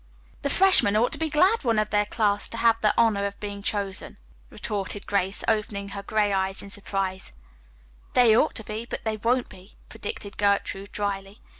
"The 0.41 0.49
freshmen 0.49 0.95
ought 0.95 1.11
to 1.11 1.19
be 1.19 1.29
glad 1.29 1.63
one 1.63 1.77
of 1.77 1.91
their 1.91 2.07
class 2.07 2.45
is 2.45 2.49
to 2.49 2.57
have 2.57 2.81
the 2.81 2.91
honor 2.97 3.27
of 3.27 3.39
being 3.39 3.61
chosen," 3.61 4.17
retorted 4.49 5.05
Grace, 5.05 5.43
opening 5.47 5.89
her 5.89 6.01
gray 6.01 6.33
eyes 6.33 6.63
in 6.63 6.71
surprise. 6.71 7.33
"They 8.15 8.35
ought 8.35 8.55
to, 8.55 8.87
but 8.89 9.03
they 9.03 9.17
won't 9.17 9.47
be," 9.49 9.75
predicted 9.89 10.37
Gertrude 10.39 10.91
dryly. 10.91 11.39